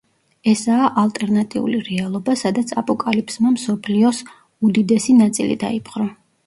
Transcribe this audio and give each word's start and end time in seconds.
ესაა 0.51 0.87
ალტერნატიული 1.01 1.83
რეალობა, 1.89 2.37
სადაც 2.43 2.75
აპოკალიფსმა 2.83 3.55
მსოფლიოს 3.59 4.27
უდიდესი 4.71 5.21
ნაწილი 5.25 5.63
დაიპყრო. 5.69 6.15